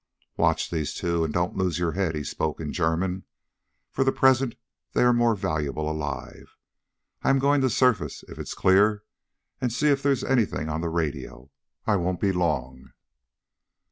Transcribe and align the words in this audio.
"Watch 0.35 0.71
these 0.71 0.95
two, 0.95 1.23
and 1.23 1.31
don't 1.31 1.55
lose 1.55 1.77
your 1.77 1.91
head," 1.91 2.15
he 2.15 2.23
spoke 2.23 2.59
in 2.59 2.73
German. 2.73 3.23
"For 3.91 4.03
the 4.03 4.11
present 4.11 4.55
they 4.93 5.03
are 5.03 5.13
more 5.13 5.35
valuable 5.35 5.87
alive. 5.87 6.55
I 7.21 7.29
am 7.29 7.37
going 7.37 7.61
to 7.61 7.69
surface, 7.69 8.23
if 8.27 8.39
it's 8.39 8.55
clear, 8.55 9.03
and 9.61 9.71
see 9.71 9.89
if 9.89 10.01
there 10.01 10.11
is 10.11 10.23
anything 10.23 10.69
on 10.69 10.81
the 10.81 10.89
radio. 10.89 11.51
I 11.85 11.97
won't 11.97 12.19
be 12.19 12.31
long." 12.31 12.93